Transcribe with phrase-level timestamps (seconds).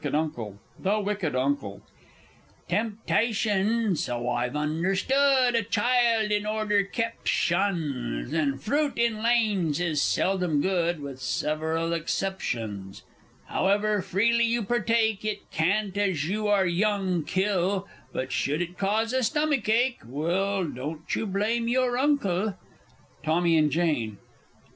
[0.03, 0.09] U.
[0.79, 1.59] The W.
[1.61, 1.81] U.
[2.67, 10.01] Temptation (so I've understood) A child, in order kept, shuns; And fruit in lanes is
[10.01, 13.03] seldom good (With several exceptions).
[13.45, 19.13] However freely you partake, It can't as you are young kill, But should it cause
[19.13, 22.55] a stomach ache Well, don't you blame your Uncle!
[23.23, 24.17] _Tommy and Jane.